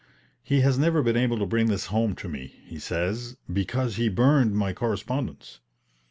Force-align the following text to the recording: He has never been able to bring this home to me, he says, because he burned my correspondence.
He 0.41 0.61
has 0.61 0.79
never 0.79 1.03
been 1.03 1.15
able 1.15 1.37
to 1.37 1.45
bring 1.45 1.67
this 1.67 1.85
home 1.85 2.15
to 2.15 2.27
me, 2.27 2.47
he 2.65 2.79
says, 2.79 3.37
because 3.53 3.97
he 3.97 4.09
burned 4.09 4.55
my 4.55 4.73
correspondence. 4.73 5.59